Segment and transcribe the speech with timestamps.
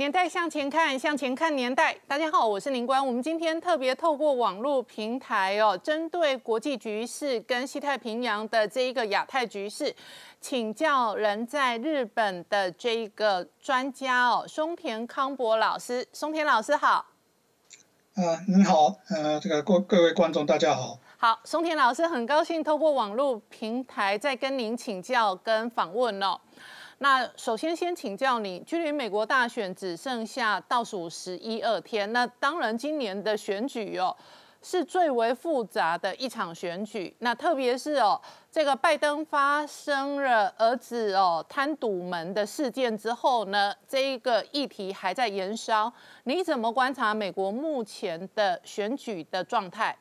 [0.00, 1.94] 年代向前看，向前看年代。
[2.08, 3.06] 大家好，我是林官。
[3.06, 9.94] 我们今天特别透过网络平台哦，针对国际局势跟西太平洋的这一个亚太局势，
[10.40, 16.08] 请教人在日本的这一个专家哦，松田康博老师。
[16.14, 17.04] 松田老师好。
[18.14, 20.98] 啊，你好，呃，这个各各位观众大家好。
[21.18, 26.40] 好，松田老师很高兴透过网络平台再跟您请教跟访问哦。
[27.02, 32.12] 那首先先请教你，距离美国大选只剩下倒数十一二天。
[32.12, 34.14] 那当然，今年的选举哦，
[34.60, 37.16] 是最为复杂的一场选举。
[37.20, 38.20] 那特别是哦，
[38.52, 45.90] 这个拜登发生了儿子哦贪赌门的事件之后呢，这一个议题还在延烧。
[46.24, 49.96] 你怎么观察美国目前的选举的状态？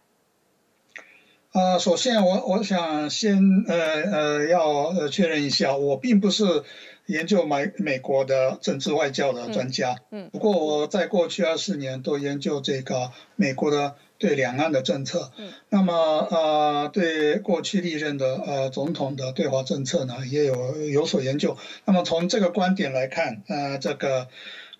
[1.51, 6.63] 啊，首先我我想先呃呃要呃确认一下，我并不是
[7.07, 15.93] 研究美美国的政治外交的专家，嗯，不过我在过去二十年都研究这个美国的对两岸的政策，嗯，那么
[16.29, 24.27] 呃对过去历任的呃总统的对华政策呢也有有所研究，那么从这个观点来看，呃这个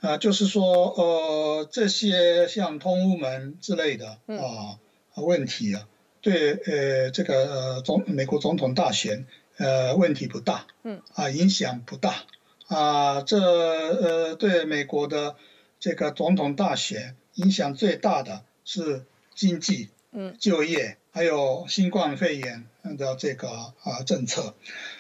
[0.02, 4.78] 呃就是说呃这些像通乌门之类的啊
[5.16, 5.88] 问题啊。
[6.22, 9.26] 对，呃，这个总美国总统大选，
[9.58, 12.26] 呃，问题不大，嗯，啊，影响不大，
[12.68, 15.38] 啊，这呃，对美国的
[15.80, 22.66] 这个总统大选影响最大的是经济，嗯，就业，还有新冠肺炎
[22.98, 24.56] 的这个啊政策，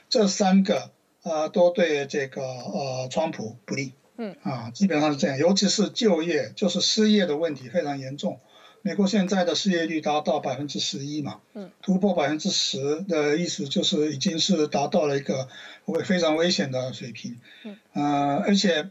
[0.08, 0.92] 这三个
[1.24, 8.40] 啊都对这个呃川普不利，嗯，啊，基本上是这样，尤其是就业，就是失业的问题非常严重。
[8.82, 15.50] 美国现在的失业率达到百分之十一嘛，嗯，突破百分之十的意思就是已经是达到了一个
[15.86, 18.90] 危非常危险的水平，嗯，呃，而且，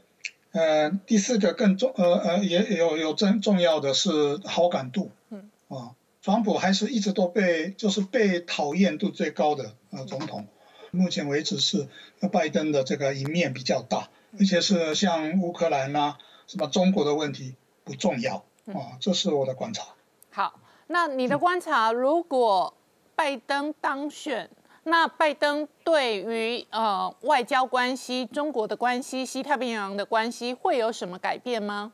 [0.53, 10.47] 呃，第四个更重，呃呃，也有有真重要的是好感度，嗯，啊，川普还是一直都被就是被讨厌度最高的呃总统，
[10.91, 11.89] 目前为止是
[12.31, 18.45] 拜登的这个一面比较大，而且是像乌克兰呐，什么中国的问题不重要。
[18.73, 19.85] 啊，这是我的观察。
[20.31, 22.75] 好，那你的观察，如果
[23.17, 24.49] 拜登当选，
[24.85, 31.93] 那拜登对于呃外交关系、中国的关系、西太平洋的关系会有什么改变吗？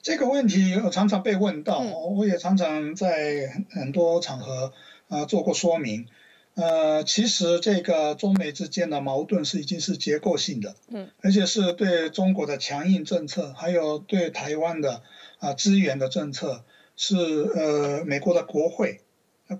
[0.00, 4.72] 这个问题常常被问到，我也常常在很多场合
[5.08, 6.08] 啊做过说明。
[6.54, 15.02] 呃，其实这个中美之间的矛盾是已经是结构性的，嗯，而且是对中国的强硬政策，还有对台湾的。
[15.42, 16.64] 啊，资源的政策
[16.94, 19.00] 是呃美国的国会、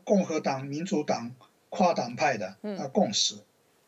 [0.05, 1.35] 共和党、民主党
[1.71, 3.35] 跨党派的啊共识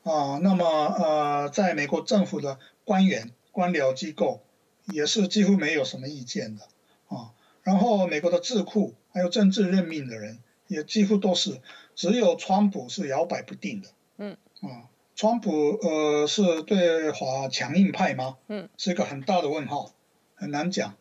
[0.03, 0.41] 啊。
[0.43, 4.43] 那么呃，在美国政府的官员、官僚机构
[4.87, 6.65] 也是几乎没有什么意见的
[7.06, 7.31] 啊。
[7.62, 11.60] 然后美国的智库还有政治任命的人也几乎都是，
[11.94, 13.88] 只有川普是摇摆不定的。
[14.16, 18.37] 嗯啊，川普呃是对华强硬派吗？
[18.49, 19.93] 嗯，是一个很大的问号，
[20.34, 20.97] 很难讲。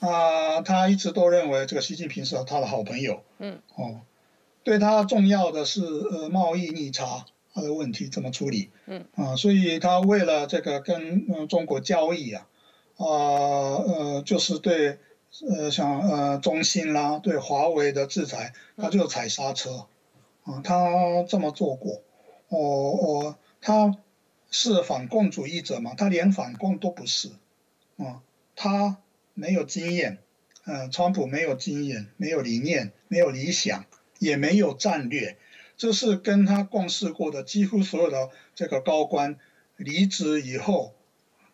[0.00, 3.24] 啊，他一直都认为这个习近平是他的好朋友。
[3.38, 4.02] 嗯，哦，
[4.62, 8.70] 对他重要的是呃贸易逆差他的问题怎么处理？
[8.86, 12.46] 嗯，啊，所以他为了这个跟嗯中国交易啊，
[12.96, 15.00] 啊呃就是对
[15.48, 19.86] 呃像呃中兴啦对华为的制裁，他就踩刹车。
[20.44, 22.02] 啊，他这么做过。
[22.48, 23.96] 哦哦，他
[24.48, 25.94] 是反共主义者吗？
[25.98, 27.30] 他连反共都不是。
[27.96, 28.22] 啊，
[28.54, 28.98] 他。
[29.38, 30.18] 没有经验，
[30.64, 33.84] 呃，川普没有经验，没有理念，没有理想，
[34.18, 35.36] 也没有战略，
[35.76, 39.36] 这是跟他共事过的几乎所有的这个高官
[39.76, 40.92] 离职以后，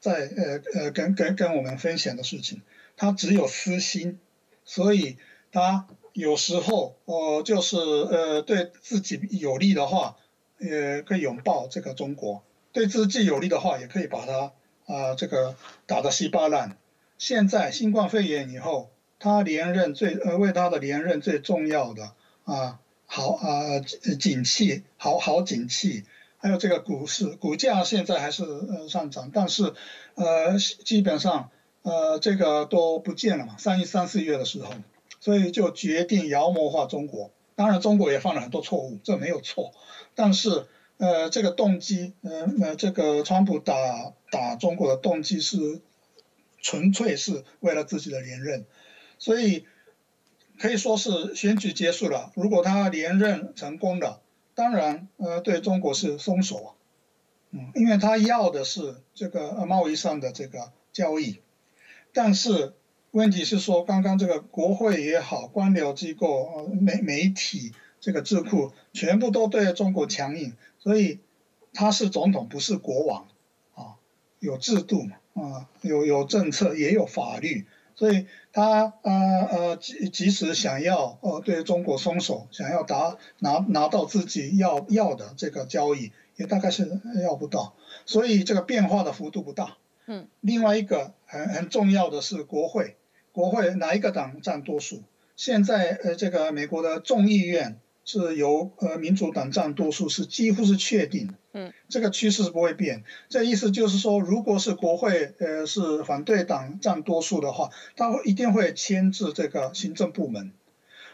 [0.01, 2.63] 在呃呃跟跟跟我们分享的事情，
[2.97, 4.19] 他只有私心，
[4.65, 5.19] 所以
[5.53, 10.17] 他有时候哦就是呃对自己有利的话，
[10.59, 12.43] 呃可以拥抱这个中国，
[12.73, 14.53] 对自己有利的话，也可以把他
[14.87, 16.79] 啊这个打得稀巴烂。
[17.17, 22.13] 现在新冠肺炎以后，他连任最呃为他的连任最重要的
[22.45, 23.79] 啊好啊
[24.19, 26.05] 景气好好景气，
[26.39, 29.73] 还有这个股市股价现在还是呃上涨，但是
[30.17, 31.51] 呃基本上
[31.83, 34.75] 呃这个都不见了嘛，三一三四月的时候，
[35.21, 37.31] 所以就决定妖魔化中国。
[37.55, 39.73] 当然中国也犯了很多错误，这没有错，
[40.15, 40.67] 但是
[40.99, 45.81] 呃这个动机呃呃这个川普打打中国的动机是。
[46.65, 48.65] 纯粹是为了自己的连任，
[49.19, 49.67] 所以
[50.59, 52.33] 可以说是选举结束了。
[52.35, 54.23] 如果他连任成功了，
[54.55, 56.71] 当然呃对中国是松手啊，
[57.51, 61.41] 嗯，因为他要的是这个贸易上的这个交易，
[62.15, 62.73] 但是
[63.11, 71.21] 问题是说，刚刚这个国会也好，官僚机构、呃媒媒体这个智库全部都对中国强硬，所以
[71.75, 73.29] 他是总统，不是国王
[73.75, 74.01] 啊，
[74.39, 77.67] 有制度嘛啊，有有政策，也有法律。
[77.97, 87.75] 所以他呃呃即即使想要呃对中国松手，想要达拿拿到自己要要的这个交易，也大概是要不到。
[88.07, 89.77] 所以这个变化的幅度不大。
[90.07, 90.27] 嗯。
[90.41, 92.97] 另外一个很很重要的是国会，
[93.31, 95.03] 国会哪一个党占多数？
[95.37, 97.79] 现在呃这个美国的众议院。
[98.05, 101.35] 是由呃民主党占多数，是几乎是确定的。
[101.53, 103.03] 嗯，这个趋势是不会变。
[103.29, 110.53] 这意思就是说，如果是国会呃是反对党占多数的话，他会一定会牵制这个行政部门。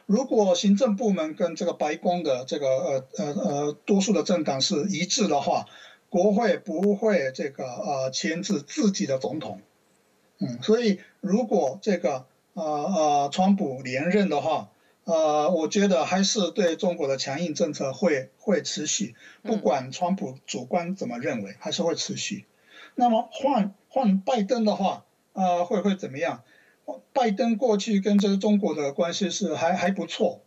[0.06, 5.66] 如果行政部门跟这个白宫的这个呃呃呃多数的政党是一致的话，
[6.08, 9.60] 国会不会这个呃牵制自己的总统。
[10.38, 14.70] 嗯，所以如果这个呃呃川普连任的话。
[15.10, 22.46] 呃，我觉得还是对中国的强硬政策会会持续，不管川普主观怎么认为，还是会持续。
[22.94, 26.44] 那么换换拜登的话，呃，会会怎么样？
[27.12, 30.42] 拜登过去跟这个中国的关系是还还不错，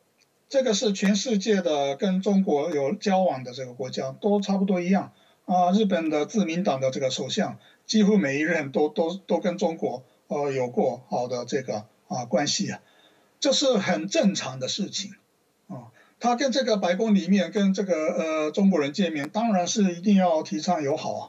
[0.47, 5.11] 这个是全世界的跟中国有交往的这个国家都差不多一样
[5.43, 5.71] 啊。
[5.73, 12.79] 日本的自民党的这个首相，几乎每一任都都都跟中国呃有过好的这个啊关系啊。
[13.43, 15.15] 这是很正常的事情，
[15.67, 15.91] 啊，
[16.21, 21.23] 他跟这个白宫里面跟这个呃中国人见面，当然是一定要提倡友好啊，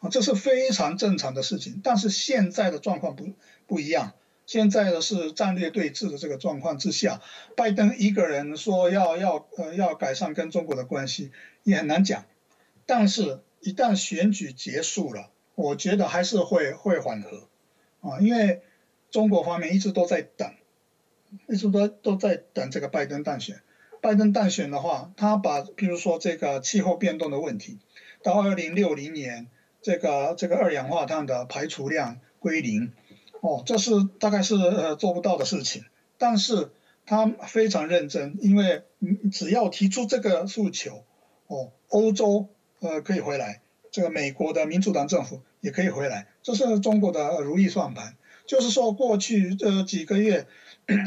[0.00, 1.80] 啊，这是非常正常的事情。
[1.82, 3.30] 但是现在的状况不
[3.66, 4.12] 不一样，
[4.44, 7.22] 现在的是战略对峙的这个状况之下，
[7.56, 11.32] 拜登一个人说要要呃要改善跟中国的关系
[11.62, 12.26] 也很难讲。
[12.84, 17.48] 但是，一旦选举结束了，我觉得还是会会缓和，
[18.02, 18.60] 啊，因为
[19.10, 20.52] 中国方面一直都在等。
[21.48, 23.60] 一直都都在等这个拜登当选。
[24.02, 27.78] 拜登当选的话，他把比如说这个气候变动的问题，
[28.22, 29.48] 到二零六零年
[29.82, 32.92] 这个这个二氧化碳的排除量归零，
[33.40, 35.84] 哦，这是大概是呃做不到的事情。
[36.18, 36.70] 但是
[37.04, 38.82] 他非常认真，因为
[39.32, 41.02] 只要提出这个诉求，
[41.48, 42.48] 哦，欧洲
[42.78, 43.60] 呃可以回来，
[43.90, 48.14] 这个美国的民主党政府也可以回来，这是中国的如意算盘。
[48.46, 50.46] 就是说过去这几个月。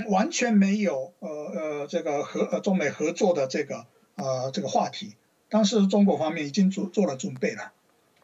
[0.10, 3.86] 完全没有呃呃这个和呃中美合作的这个
[4.16, 5.16] 呃这个话题，
[5.50, 7.72] 但是中国方面已经做做了准备了，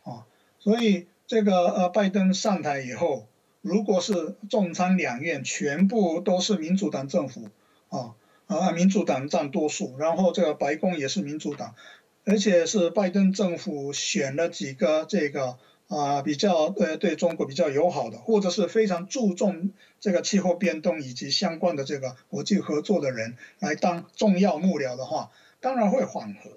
[0.03, 0.25] 啊，
[0.59, 3.27] 所以这个呃拜登上台以后，
[3.61, 7.49] 如果是众参两院全部都是民主党政府
[7.89, 8.15] 啊
[8.47, 11.75] 啊民主党占多数，然后这个白宫也是民主党，
[12.25, 15.57] 而且是拜登政府选了几个这个。
[15.87, 26.49] 啊，比较呃对中国比较友好的，或者是非常注重这个气候变动以及相关的这个国际合作的人来当重要幕僚的话，当然会缓和，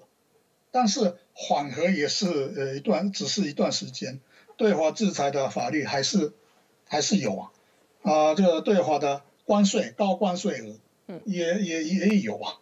[0.71, 2.27] 但是缓和也是
[2.57, 4.19] 呃一段，只是一段时间。
[4.57, 6.33] 对华制裁的法律还是
[6.85, 7.51] 还是有啊，
[8.01, 10.75] 啊这个对华的关税高关税额，
[11.07, 12.53] 嗯，也也也有啊，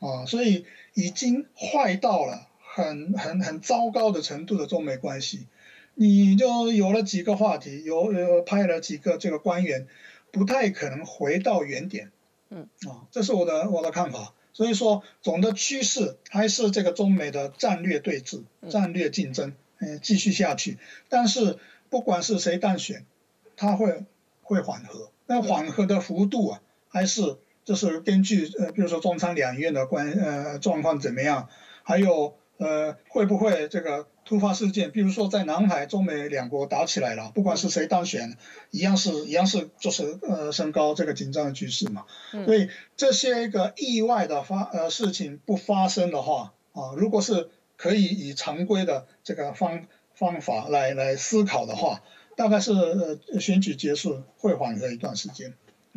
[0.00, 5.46] 啊，所以已经坏到了很很很糟糕的程度的中美关系。
[6.00, 9.88] 你就有了几个话题，有呃派了几个这个官员，
[10.30, 12.12] 不太可能回到原点，
[12.50, 14.32] 嗯啊，这是我的我的看法。
[14.52, 20.78] 所以说，总的趋势还是这个中美的战略对峙、战略竞争，嗯，继续下去。
[21.08, 21.58] 但是
[21.90, 23.04] 不管是谁当选，
[23.56, 24.04] 他会
[24.42, 25.10] 会缓和。
[25.26, 31.48] 那缓和的幅度啊，还是就是根据呃，比如说中参两院的关呃状况怎么样，
[31.82, 34.06] 还有呃会不会这个。
[34.28, 38.36] 突发事件，比如说在南海，中美两国打起来了，不管是谁当选，
[38.70, 42.04] 一样是一样是就是呃升高这个紧张的局势嘛。
[42.44, 47.48] 所以这些一个意外的发呃事情不发生的话啊，如果是
[47.78, 52.02] 可以以常规的这个方方法来来思考的话，
[52.36, 55.54] 大概是呃选举结束会缓和一段时间，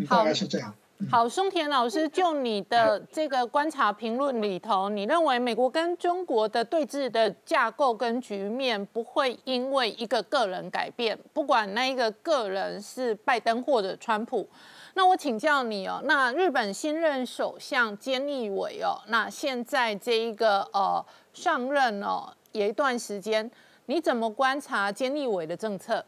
[0.07, 0.75] 大概是这样。
[1.10, 14.48] 好，松田老师，就你的这个观察评论里头，你认为美国跟中国的对峙的架构跟局面不会因为一个个人改变，不管那一个个人是拜登或者川普。
[14.93, 21.03] 那我请教你哦，那日本新任首相菅义伟哦，那现在这一个呃
[21.34, 23.50] 上任哦，有一段时间，
[23.88, 26.05] 你怎么观察菅义伟的政策？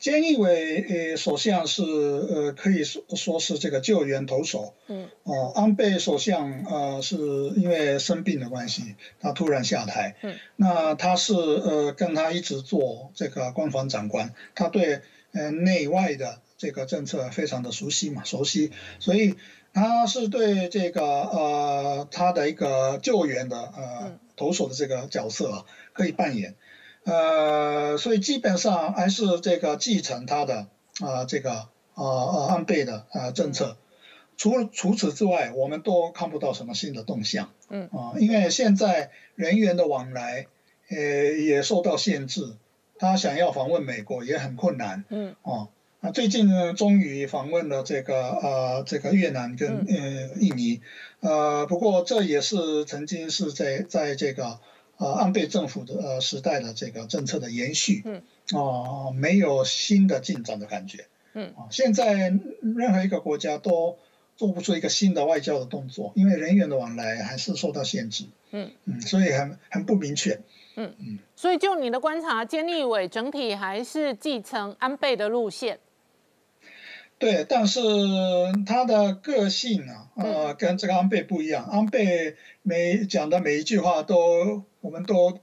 [0.00, 15.02] 菅义伟呃首相是呃可以说说是这个救援投手，嗯，哦，安倍首相呃是因为生病的关系，他突然下台，嗯，那他是呃跟他一直做这个官方长官，他对
[15.32, 19.34] 呃内外的这个政策非常的熟悉嘛，熟悉，所以
[19.74, 26.54] 他是对这个呃他的一个救援的呃投手的这个角色啊可以扮演。
[27.10, 30.68] 呃，所以基本上还是这个继承他的
[31.00, 31.50] 啊这个
[31.94, 33.76] 啊啊安倍的啊政策，
[34.36, 37.50] 除除此之外，我们都看不到什么新的动向。
[37.68, 40.46] 嗯啊，因为现在人员的往来，
[40.88, 42.54] 呃也受到限制，
[42.96, 45.04] 他想要访问美国也很困难。
[45.08, 45.66] 嗯啊
[46.00, 50.80] 啊，最近呢终于访问了这个呃这个越南跟呃印尼，
[51.18, 54.60] 呃不过这也是曾经是在在这个。
[55.00, 63.96] 呃，安倍政府的呃时代的这个政策的延续，嗯，啊，没有新的进展的感觉，嗯，啊，现在任何一个国家都
[64.36, 68.70] 做不出一个新的外交的动作，因为人员的往来还是受到限制，嗯。
[68.84, 70.38] 嗯，所以很很不明确，
[70.76, 70.94] 嗯。
[70.98, 75.78] 嗯，所以就你的观察，菅义伟整体还是继承安倍的路线。
[77.20, 77.80] 对，但是
[78.64, 81.66] 他的个性啊，呃，跟这个安倍不一样。
[81.66, 85.38] 安倍每讲的每一句话都，我们都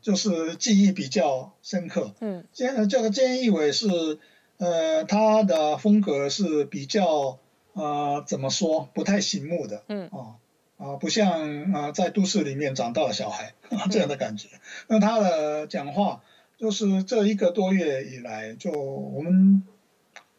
[0.00, 2.14] 就是记忆比较深刻。
[2.20, 4.18] 嗯，这这个菅义伟是，
[4.56, 7.38] 呃，他的风格是比较，
[7.74, 9.82] 呃，怎么说，不太醒目的。
[9.88, 10.40] 嗯，啊
[10.78, 13.52] 啊，不像啊，在都市里面长大的小孩
[13.92, 14.48] 这样的感觉。
[14.88, 16.22] 那他的讲话，
[16.56, 19.64] 就是这一个多月以来，就我们。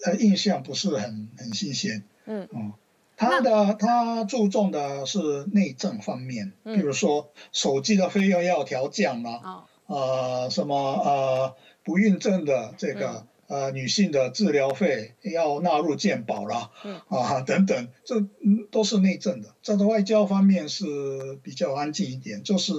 [0.06, 2.48] 呃，印象不是很很新鲜，嗯。
[2.54, 2.74] 嗯，
[3.18, 16.72] 他的他注重的是内政方面，比如说手机的费用要调降啦，呃，什么呃不孕症的这个呃女性的治疗费要纳入健保啦，
[17.08, 19.56] 啊等等，这嗯都是内政的。
[19.62, 22.74] 这个外交方面是比较安静一点，就是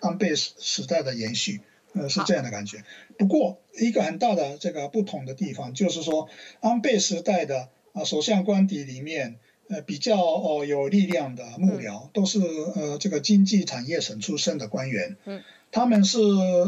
[0.00, 1.62] 安倍时时代的延续。
[1.98, 2.84] 呃，是这样的感觉。
[3.18, 6.28] 不过，一个很大的这个不同的地方，就是说，
[6.60, 9.36] 安倍时代的啊首相官邸里面，
[9.68, 15.16] 呃，比较哦有力量的幕僚，都是呃这个经济产业省出身的官员。
[15.24, 16.18] 嗯，他们是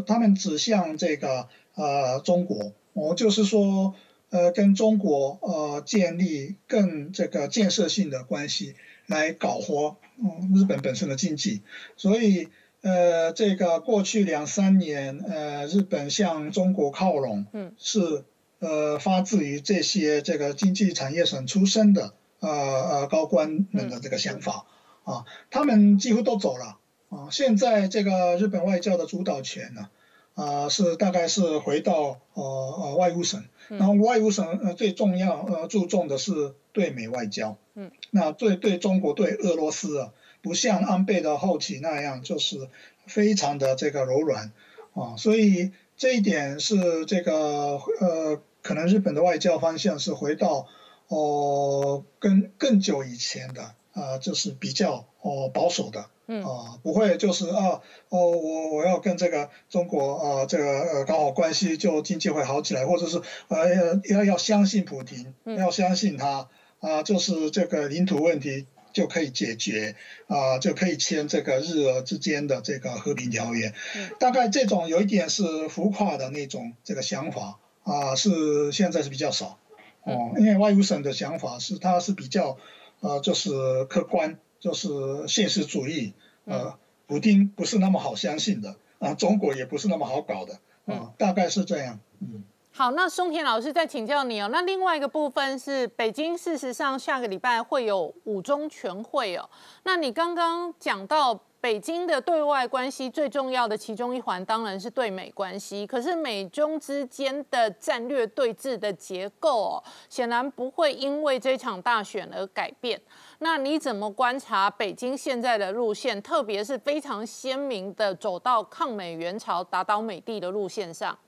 [0.07, 3.95] 他们指向这个呃中国，哦，就是说
[4.31, 8.75] 呃跟中国呃建立更这个建设性的关系，
[9.07, 11.63] 来搞活嗯日本本身的经济，
[11.97, 12.49] 所以。
[12.83, 18.25] 呃，这个过去两三年，呃，日本向中国靠拢，嗯，是
[18.59, 24.65] 呃发自于这些这个经济产业省出身的呃呃高官们的这个想法
[25.05, 26.79] 啊，他们几乎都走了
[27.11, 29.91] 啊，现在这个日本外交的主导权呢，
[30.33, 40.13] 啊是大概是回到呃呃外务省，然后外务省呃最重要呃注重的是对美外交，嗯，那对对中国对俄罗斯啊。
[40.43, 42.69] 不像安倍的后期那样，就是
[43.07, 44.53] 非常的这个柔软
[44.95, 50.67] 啊，所以这一点是这个呃，可能日本的外交方向是回到
[51.09, 56.01] 哦，更更久以前的啊，就是比较哦保守的，
[56.43, 68.67] 啊，不会就是啊哦，我我要跟这个中国啊这个呃搞好关系，就经济会好起来，或者是呃要要要相信普京，要相信他啊，就是这个领土问题。
[68.93, 73.73] 就可以解决啊，就可以签这个日俄之间的这个和平条约。
[74.19, 79.59] 大概这种有一点是浮夸的那种这个想法啊，是现在是比较少
[80.03, 80.33] 哦。
[80.39, 82.59] 因为外务省的想法是，它是比较
[83.01, 84.89] 呃，就是客观，就是
[85.29, 86.15] 现实主义。
[86.45, 92.01] 呃，普丁不是那么好相信的啊，中国也不是那么好搞的啊，大概是这样。
[92.21, 92.45] 嗯。
[92.73, 94.49] 好，那松田老师再请教你哦。
[94.51, 99.51] 那另外一个部分是，北京事实上下个礼拜会有五中全会哦。
[99.83, 105.85] 那你刚刚讲到北京的对外关系最重要的其中一环，当然是对美关系。
[105.87, 112.99] 可是美中之间的战略对峙的结构哦，显然不会因为这场大选而改变。
[113.41, 121.19] 那你怎么观察北京现在的路线，特别是非常鲜明的走到抗美援朝、打倒美帝的路线上？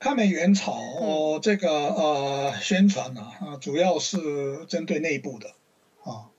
[0.00, 5.48] 抗美援朝这个呃宣传呢啊，主要是针对内部的
[6.04, 6.30] 啊，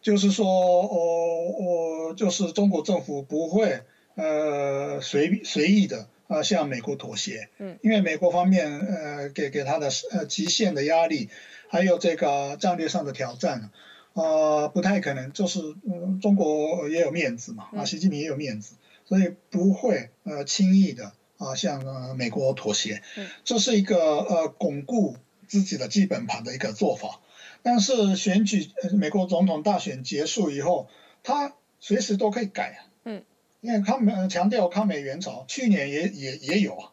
[0.00, 3.82] 就是说哦哦，就是中国政府不会
[4.14, 11.28] 呃随随意的啊向美国妥协，嗯，因为美国方面呃给给他的呃极限的压力，
[11.68, 13.70] 还有这个战略上的挑战，
[14.14, 21.12] 啊不太可能，就是嗯中国也有面子嘛，啊习近平也有面子，所以不会呃轻易的。
[21.42, 23.02] 啊向呃美国妥协，
[23.44, 25.16] 这是一个呃巩固
[25.48, 27.20] 自己的基本盘的一个做法。
[27.64, 30.88] 但是选举美国总统大选结束以后，
[31.22, 32.78] 他随时都可以改啊。
[33.04, 33.22] 嗯，
[33.60, 36.88] 因为抗美强调抗美援朝，去年也也也有啊，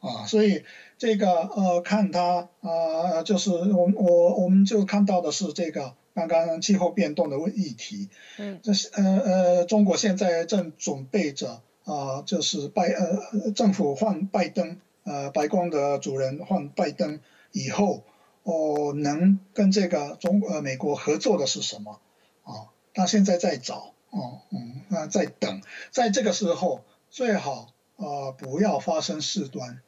[0.00, 0.64] 啊，所以
[0.98, 8.10] 这个呃看他啊，就是我我我们就看到的是这个刚刚气候变动的问议题。
[8.36, 17.20] 嗯，这是呃呃，中国现在正准备着啊，就是拜呃政府换拜登，呃白宫的主人换拜登
[17.52, 18.02] 以后。
[18.42, 22.00] 哦，能跟这个中呃美国合作的是什么
[22.42, 22.72] 啊？
[22.94, 25.60] 他现在在找哦，嗯，那在等，
[25.90, 29.82] 在这个时候最好呃不要发生事端，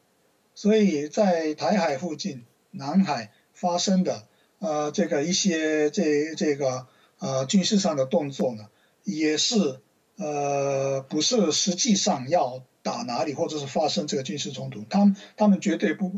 [0.54, 6.86] 所以在台海附近、南海发生的呃这个一些这这个
[7.20, 8.68] 呃军事上的动作呢，
[9.02, 9.80] 也是
[10.16, 16.12] 呃不是实际上要打哪里或者是发生这个军事冲突，他们他们绝对不。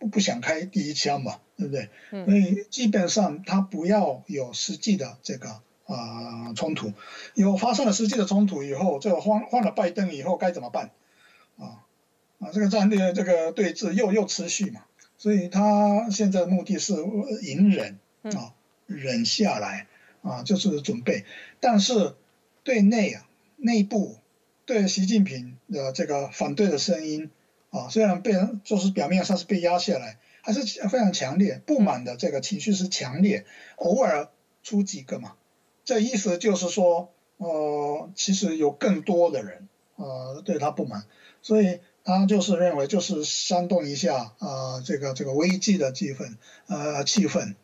[0.00, 1.90] 不不想开第一枪嘛，对不对？
[2.24, 6.94] 所以基本上他不要有实际的这个啊冲突，
[7.34, 10.92] 有发生了实际的冲突以后，这个换换了拜登以后该怎么办？
[11.58, 11.84] 啊
[12.38, 14.86] 啊，这个战略这个对峙又又持续嘛，
[15.18, 16.94] 所以他现在目的是
[17.42, 18.54] 隐忍啊，
[18.86, 19.86] 忍下来
[20.22, 21.26] 啊，就是准备，
[21.60, 22.14] 但是
[22.64, 23.28] 对内啊
[23.60, 24.16] 内部
[24.66, 27.30] 对习近平的这个反对的声音。
[27.72, 28.32] 啊，虽然被
[28.64, 34.28] 就是表面上是被压下来，还是非常强烈，不满的这个情绪是强烈，偶尔
[34.64, 35.36] 出几个嘛，
[35.84, 41.04] 这意思就是说，呃，其实有更多的人呃对他不满，
[41.42, 47.54] 所以他就是认为就是煽动一下啊这个这个危机的气氛呃气氛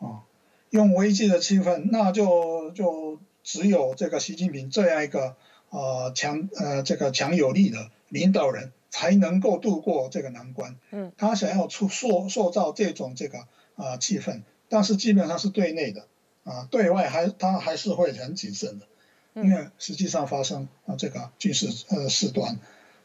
[0.00, 0.26] 啊，
[0.70, 5.36] 用危机的气氛，那就就只有这个习近平这样一个
[5.70, 8.72] 呃强呃这个强有力的领导人。
[8.94, 10.76] 才能够度过这个难关。
[10.90, 16.06] 嗯，他想要出塑塑造这种这个啊气氛，但是基本上是对内的
[16.44, 18.86] 啊，对外还他还是会很谨慎的，
[19.32, 22.58] 因为实际上发生啊这个军事呃事端，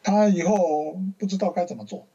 [0.04, 2.06] 他以后不知道该怎么做。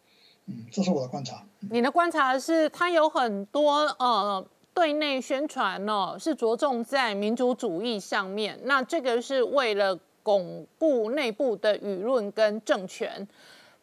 [0.45, 1.47] 嗯，这是我的观察。
[1.61, 13.27] 你的观察是他有很多呃对内宣传呢，是着重在民主主义上面，那这个是为了巩固内部的舆论跟政权。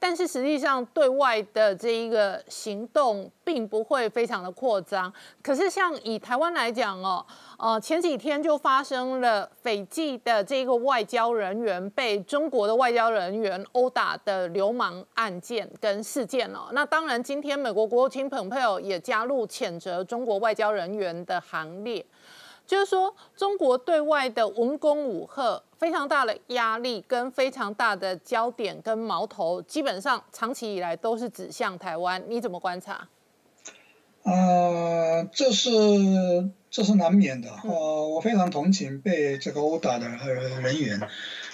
[0.02, 5.14] 但是实际上，对外的这一个行动并不会非常的扩张。
[5.44, 7.26] 可是像以台湾来讲哦，
[7.58, 16.70] 呃，前几天就发生了斐济的这个外交人员被中国的外交人员殴打的流氓案件跟事件哦。
[16.72, 22.06] 那当然，今天美国国务卿蓬佩奥也加入谴责中国外交人员的行列。
[22.66, 32.22] 就是说，中国对外的文攻武赫非常大的压力，跟非常大的焦点跟矛头，基本上长期以来都是指向台湾。
[32.28, 33.08] 你怎么观察？
[34.24, 35.72] 呃，这是
[36.70, 37.50] 这是难免的。
[37.64, 41.02] 呃，我非常同情被这个殴打的人员。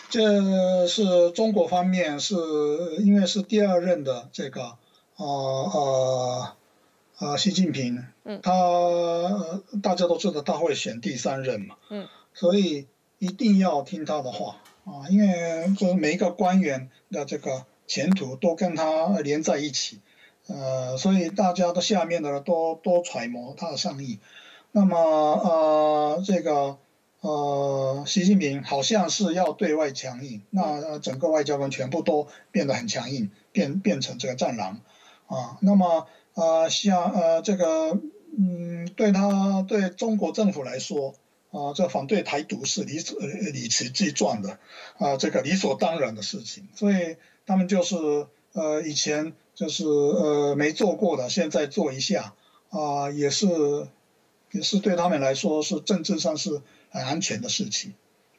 [0.09, 2.35] 这是中国方面是
[2.99, 4.63] 因为是第二任的这个
[5.15, 5.25] 啊
[5.71, 6.57] 啊。
[7.17, 12.87] 啊，习近平，嗯，他大家都知道他会选第三任嘛，嗯，所以
[13.19, 19.99] 一定要听他的话啊，因为就是每一个官员的这个前途都跟他连在一起，
[20.47, 24.19] 呃，所以大家的下面的都都揣摩他的善意。
[24.71, 26.77] 那么呃，这个
[27.21, 34.81] 呃，习近平好像是要对外强硬，那整个外交官全部都变得很强硬，变变成这个战狼
[35.27, 36.07] 啊，那么。
[36.37, 37.97] 呃，像呃这个，
[38.37, 41.13] 嗯，对他对中国政府来说，
[41.55, 44.59] 啊，这反对台独是理所理直气壮的，
[44.97, 47.15] 啊，这个理所当然的事情，所以
[47.45, 47.95] 他们就是
[48.51, 52.33] 呃以前就是呃没做过的，现在做一下，
[52.69, 53.47] 啊，也是
[54.51, 57.93] 也是对他们来说是政治上是很安全的事情，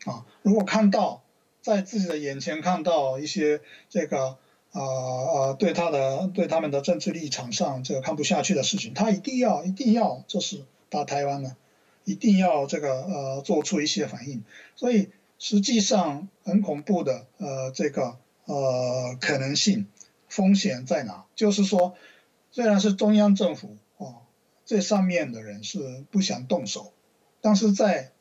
[0.04, 1.22] 啊，如果看到
[1.62, 4.36] 在自己的眼前看到一些这个。
[4.72, 11.56] 啊啊，对他的对他们的政治立场上这个看不下去的事情，他一定要一定要就是打台湾呢，
[12.06, 14.42] 一定要这个呃做出一些反应。
[14.76, 18.16] 所以实际上很恐怖的呃这个
[18.46, 19.86] 呃可能性
[20.28, 21.26] 风险在哪？
[21.34, 21.94] 就是说，
[22.50, 24.22] 虽然是中央政府哦，
[24.64, 26.94] 这上面的人是不想动手，
[27.42, 28.12] 但是在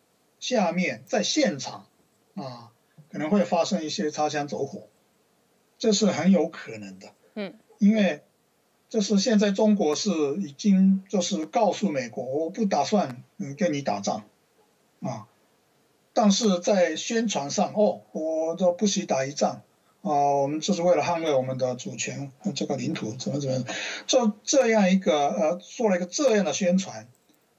[0.41, 1.87] 下面在现场
[2.33, 2.73] 啊
[3.09, 4.89] 可能会发生一些擦枪走火。
[5.77, 8.23] 这是很有可能的，嗯，因为
[8.87, 14.23] 这是现在中国是已经就是告诉美国，我不打算嗯跟你打仗，
[15.01, 15.27] 啊，
[16.13, 19.63] 但是在宣传上，哦，我就不许打一仗，
[20.01, 23.65] 啊，我们就是为了捍卫我们的主权，这个领土怎么怎么，
[24.07, 27.07] 做这样一个呃，做了一个这样的宣传，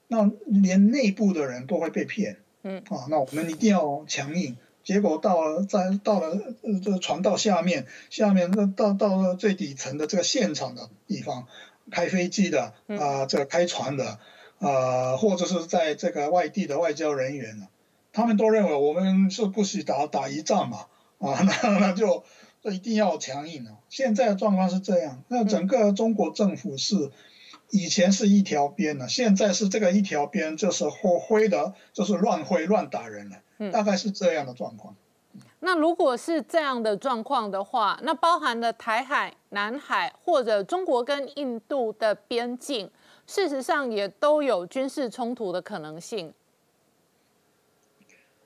[0.08, 4.56] 那连内部的人都会被骗，嗯，啊，那我们一定要强硬。
[4.86, 6.28] 结果到了在到了
[6.62, 11.48] 呃这船到下面，下面那到到了最底层的这个现场的地方，
[11.90, 14.20] 开飞机的啊，这个开船的
[14.60, 17.66] 啊，或者是在这个外地的外交人员呢，
[18.12, 20.86] 他们都认为我们是不许打打一仗嘛，
[21.18, 22.22] 啊， 那那就
[22.62, 23.72] 一定要强硬了。
[23.88, 27.10] 现在的状况是这样，那整个中国政府是
[27.70, 33.36] 以前是一条边的，现在是这个一条边就是灰灰的，就是乱挥乱打人了。
[33.72, 34.94] 大概是这样的状况。
[35.60, 42.90] 那如果是这样的状况的话，那包含了台海、南海或者中国跟印度的边境，
[43.26, 46.34] 事实上也都有军事冲突的可能性。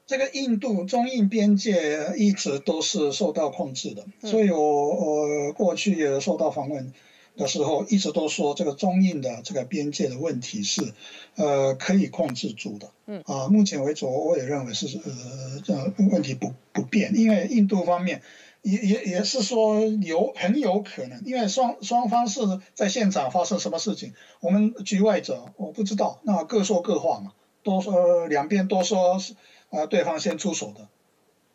[0.07, 6.93] 这个印度中印边界一直都是受到控制的，所以我我过去也受到访问。
[7.41, 10.93] 的时候一直都说这个中印的这个边界的问题是，
[11.37, 12.91] 呃，可以控制住的。
[13.07, 15.75] 嗯啊，目前为止我也认为是呃这
[16.11, 18.21] 问题不不变，因为印度方面
[18.61, 22.43] 也也也是说有很有可能，因为双双方是
[22.75, 27.33] 在现场发生什么事情，我们局外者我不知道，那各说各话嘛，
[27.65, 29.35] 都说两边都说是
[29.71, 30.89] 呃对方先出手的。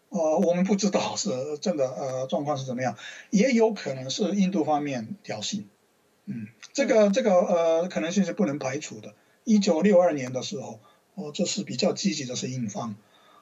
[0.09, 2.95] 呃，我们不知道是真的，呃，状况是怎么样，
[3.31, 5.63] 也有可能是印度方面挑衅，
[6.25, 9.13] 嗯，这个这个呃可能性是不能排除的。
[9.43, 10.79] 一九六二年的时候，
[11.13, 12.95] 哦，这是比较积极的是印方，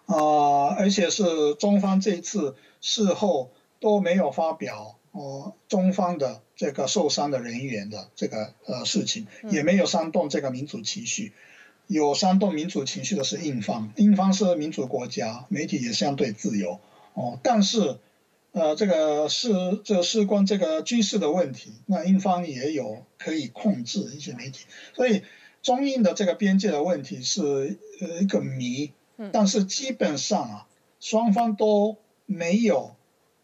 [0.05, 11.31] 啊，而且是中方这次事后都没有发表哦，中方的这个受伤的人员的这个呃事情，也没有煽动这个民主情绪。
[11.87, 16.79] 有煽动民主情绪的是印方，印方是民主国家，媒体也相对自由
[17.13, 17.39] 哦。
[17.43, 17.99] 但是，
[18.53, 19.51] 呃，这个事
[19.83, 25.23] 这事关这个军事的问题，那印方也有可以控制一些媒体，所以
[25.61, 28.93] 中印的这个边界的问题是呃一个谜。
[29.31, 30.67] 但是基本上啊，
[30.99, 32.95] 双方都没有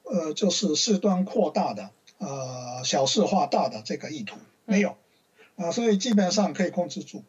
[0.04, 4.98] 呃就是事端扩大的呃小事化大的这个意图，没有
[5.56, 7.24] 啊，所以基本上可以控制住。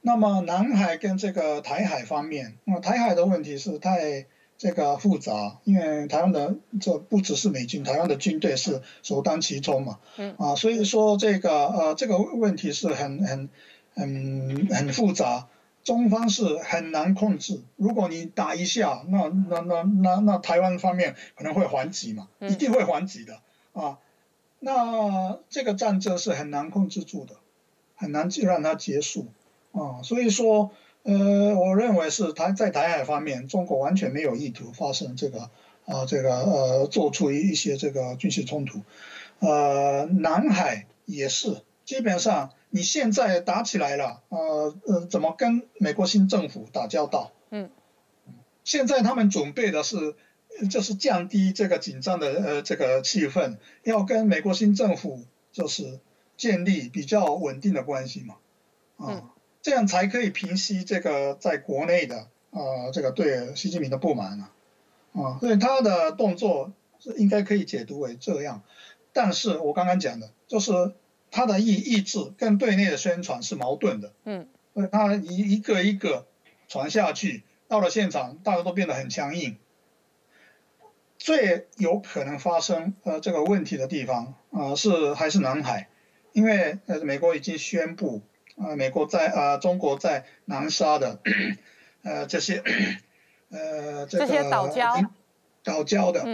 [0.00, 4.26] 那么南海跟这个台海方面，那台海的问题是太
[4.58, 13.48] 这个复杂，因为台湾的这不只是美军，台湾的军队是首当其冲嘛，嗯啊，所以说这个呃这个问题是很很
[13.94, 15.46] 很很复杂，
[15.84, 17.62] 中方是很难控制。
[17.76, 23.40] 如果你打一下，那那那那那台湾方面可能会还击嘛，一定会还击的
[23.72, 23.98] 啊。
[24.58, 27.36] 那这个战争是很难控制住的，
[27.94, 29.28] 很难就让它结束。
[29.70, 30.72] 啊，所以说，
[31.04, 35.48] 呃，我认为是台在台海方面，中国完全没有意图发生这个
[35.86, 38.82] 啊，这个呃，做出一一些这个军事冲突，
[39.38, 47.32] 呃，南海也是，基本上你现在打起来了，呃呃，怎么跟美国新政府打交道？
[47.50, 47.70] 嗯，
[48.64, 50.14] 现在他们准备的是，
[50.68, 56.00] 就是降低这个紧张的呃这个气氛，要跟美国新政府就是
[56.36, 58.34] 建立比较稳定的关系嘛，
[58.98, 59.30] 啊。
[59.68, 64.50] 这样才可以平息这个在国内的啊这个对习近平的不满啊，
[65.12, 68.62] 啊，所以他的动作是应该可以解读为这样，
[69.12, 70.72] 但是我刚刚讲的就是
[71.30, 76.26] 他的意意志跟对内的宣传是矛盾的，嗯，所以他一一个一个
[76.66, 79.58] 传下去，到了现场大家都变得很强硬，
[81.18, 85.90] 最有可能发生呃这个问题的地方啊是还是南海，
[86.32, 88.22] 因为呃美国已经宣布。
[88.60, 91.20] 啊，美国在啊，中国在南沙的，
[92.02, 92.62] 呃，这些，
[93.50, 95.08] 呃，这个岛礁，
[95.62, 96.24] 岛礁的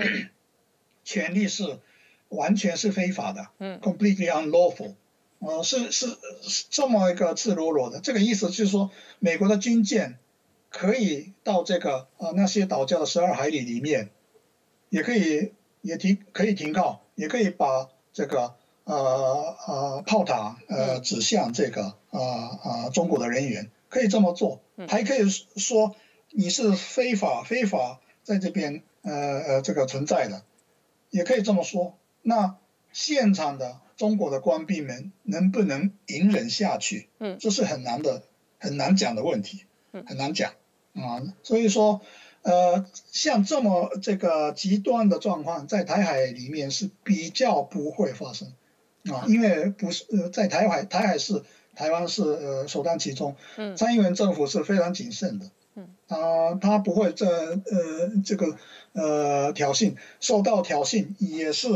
[1.04, 1.78] 权利是
[2.30, 4.94] 完全是非法的，嗯，completely unlawful，
[5.38, 6.06] 呃，是是
[6.42, 10.18] 是这么一个赤裸裸的，这个意思就是说，美国的军舰
[10.70, 14.08] 可以到这个呃那些岛礁的十二海里里面，
[14.88, 18.54] 也可以也停可以停靠，也可以把这个。
[18.84, 25.96] 呃呃，炮塔呃指向这个啊啊中国的人员可以这么做，还可以说
[26.30, 30.42] 你是非法非法在这边呃呃这个存在的，
[31.08, 31.96] 也可以这么说。
[32.20, 32.56] 那
[32.92, 37.08] 现场的中国的官兵们能不能隐忍下去？
[37.18, 38.24] 嗯，这是很难的
[38.58, 40.52] 很难讲的问题，很难讲
[40.92, 41.22] 啊。
[41.42, 42.02] 所以说
[42.42, 48.52] 呃像这么这个极端的状况，在台海里面是比较不会发生。
[49.12, 51.42] 啊，因为不是呃，在台海，台海是
[51.74, 58.56] 台湾是呃首当其冲，嗯，蔡英文政府是非常谨慎的，嗯，啊，他不会这呃这个
[58.92, 61.68] 呃挑衅，受到挑衅也是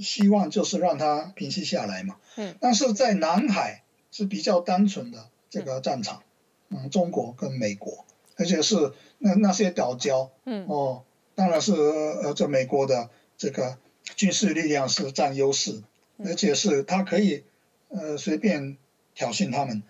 [0.00, 2.16] 希望就是让他平息下来嘛。
[2.36, 6.22] 嗯，但是在南海是比较单纯的这个战场，
[6.70, 8.06] 嗯，中国跟美国，
[8.36, 11.02] 而且是那那些岛礁，嗯，哦，
[11.34, 13.76] 当然是呃这美国的这个
[14.16, 15.82] 军事力量是占优势，
[16.24, 17.44] 而且是他可以
[17.88, 18.76] 呃随便
[19.14, 19.82] 挑衅他们，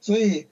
[0.00, 0.48] 所以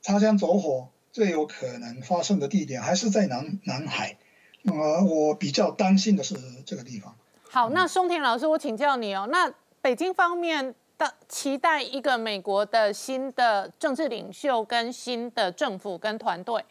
[0.00, 0.88] 擦枪走火。
[1.12, 4.16] 最有可能发生的地点还是在南南海，
[4.62, 7.16] 呃，我比较担心的是这个地方。
[7.50, 16.64] 好，那松田老师，我请教你哦，那北京方面的期待一个美国的新的政治领袖跟新的政府跟团队，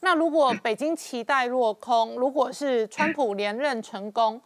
[0.00, 4.38] 那如果北京期待落空，如果是川普连任成功，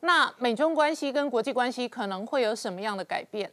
[0.00, 3.50] 那美中关系跟国际关系可能会有什么样的改变？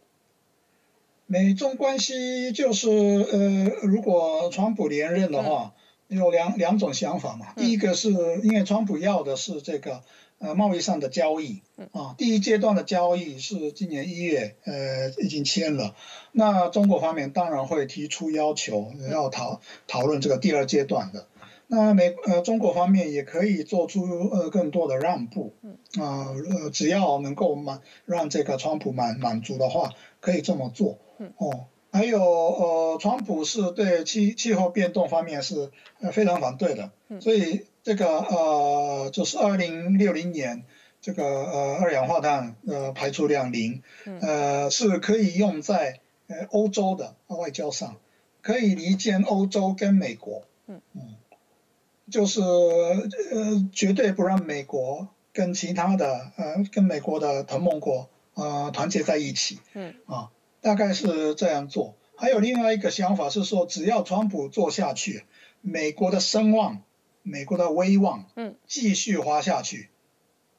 [1.27, 5.73] 美中关系就是呃，如果川普连任的话，
[6.07, 7.47] 有两两种想法嘛。
[7.55, 8.11] 第一个是
[8.43, 10.03] 因为川普要的是这个
[10.37, 15.95] 呃贸易上的交易啊，第一阶段的交易是今年一月呃已经签了，
[16.31, 21.25] 那中国方面当然会提出要求要讨讨论这个第二阶段的。
[21.67, 25.53] 那美呃中国方面也可以做出呃更多的让步
[25.99, 30.99] 啊呃只要能够满让这个川普满满足的话，可以这么做。
[31.37, 40.65] 哦，还有呃，川普是对气气候变动方面是呃非常反对的，所以这个呃就是二零六零年
[41.01, 43.81] 这个呃二氧化碳呃排出量零，
[44.21, 47.95] 呃是可以用在呃欧洲的外交上，
[48.41, 50.81] 可以离间欧洲跟美国，嗯。
[50.93, 51.14] 嗯，
[52.09, 59.95] 就是呃绝对不让美国跟其他的呃跟美国的同盟国呃团结在一起，嗯。
[60.05, 60.31] 啊。
[60.61, 65.23] 大概是这样做，还有另外一个想法是说，只要川普做下去，
[65.61, 66.81] 美国的声望、
[67.21, 69.91] 美国的威望，嗯，继续滑下去，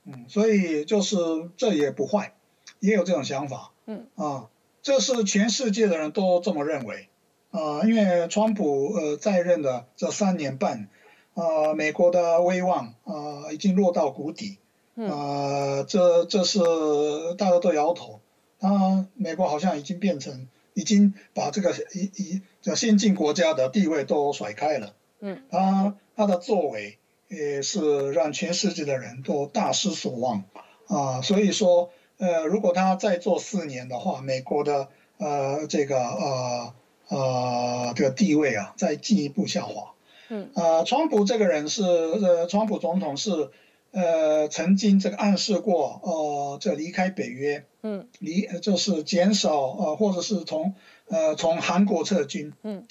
[0.05, 1.17] 嗯，所以就是
[1.57, 2.35] 这也不坏，
[2.79, 4.07] 也有这种想法，嗯。
[4.15, 4.49] 啊，
[4.81, 7.09] 这是全世界的人都这么认为，
[7.51, 10.89] 啊，因为川普呃在任的这三年半，
[11.37, 14.59] 啊，美国的威望啊已经落到谷底，
[14.97, 16.59] 啊，这这是
[17.37, 18.21] 大家都摇头。
[18.59, 24.95] 啊美国好像已经变成，已经把这个一一这先进国家的地位都甩开了。
[25.21, 26.97] 嗯，他他的作为
[27.29, 30.45] 也是让全世界的人都大失所望
[30.87, 31.21] 啊。
[31.21, 36.75] 所以说，呃，如果他再做四年的话，美国的呃这个呃
[37.09, 39.93] 呃这个地位啊，再进一步下滑。
[40.29, 43.51] 嗯，啊，川普这个人是呃，川普总统是。
[43.93, 50.75] 呃，曾经这个暗示过，呃，这离开北约，嗯，离就是减少，呃，或者是从，
[51.07, 52.85] 呃，从韩国撤军，嗯，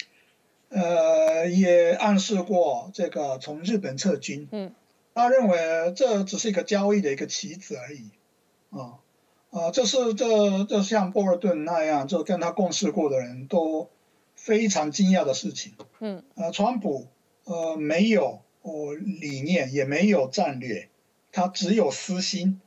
[0.70, 4.74] 呃，也暗示过这个从日本撤军，嗯，
[5.14, 8.10] 他认为这只是一个交易的一个棋子而已，
[8.72, 8.98] 啊，
[9.52, 13.90] 啊，这是这这像波尔顿那样，就跟他共事过的人都
[14.36, 17.06] 非常惊讶的事情，嗯，呃，川普，
[17.46, 20.90] 呃，没有哦理念，也没有战略。
[21.32, 22.62] 他只有私心，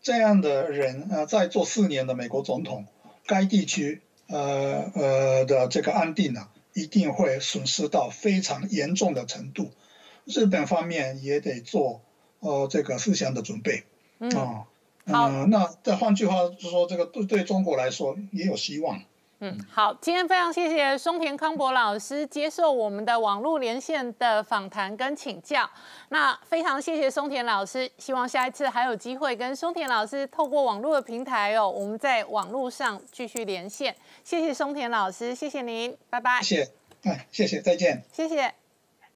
[0.00, 2.86] 这样的人呃，在做四年的美国总统，
[3.26, 9.70] 该地区呃呃的这个安定呢，一定会损失到非常严重的程度。
[10.24, 12.00] 日本方面也得做
[12.40, 13.84] 呃这个思想的准备
[14.36, 14.66] 啊。
[15.06, 19.02] 好，那再换句话就说，这个对对中国来说也有希望。
[19.46, 25.68] 嗯，好，今天非常谢谢松田康博老师接受我们的网络连线的访谈跟请教。
[26.08, 33.94] 那非常谢谢松田老师，希望下一次还有机会跟松田老师透过网络的平台哦，我们在网络上继续连线。
[34.24, 36.40] 谢谢松田老师，谢谢您，拜拜。
[36.40, 38.02] 谢谢，哎，谢谢，再见。
[38.10, 38.63] 谢谢。